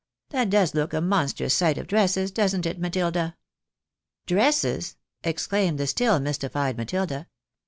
That 0.31 0.49
does 0.49 0.73
look 0.73 0.93
a 0.93 0.99
monstrous 0.99 1.53
sight 1.53 1.77
of 1.77 1.85
dresses, 1.85 2.31
doesn't 2.31 2.65
it, 2.65 2.79
Matilda?" 2.79 3.37
"Dresses!" 4.33 4.95
exclaimed 5.23 5.77
the 5.79 5.85
still 5.85 6.19
mystified 6.19 6.75
Matilda. 6.75 7.27